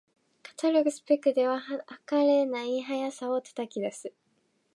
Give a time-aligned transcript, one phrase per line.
[0.41, 4.11] カタログスペックでは、はかれない速さを叩き出す